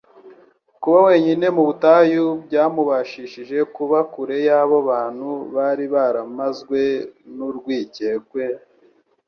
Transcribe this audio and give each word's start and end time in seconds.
Kuba 0.81 0.99
wenyine 1.07 1.45
mu 1.55 1.63
butayu 1.69 2.25
byamubashishije 2.45 3.57
kuba 3.75 3.97
kure 4.13 4.37
y'abo 4.47 4.77
bantu 4.89 5.29
bari 5.55 5.85
baramazwe 5.93 6.79
n'urwikekwe, 7.35 8.43